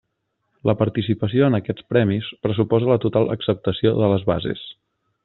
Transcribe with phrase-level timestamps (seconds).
[0.69, 4.65] La participació en aquests Premis pressuposa la total acceptació de les bases.